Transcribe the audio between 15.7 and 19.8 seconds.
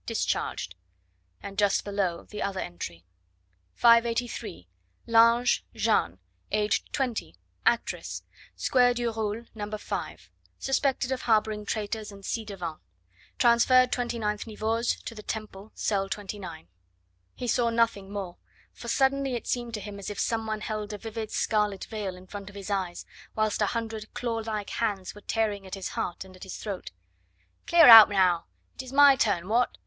cell 29. He saw nothing more, for suddenly it seemed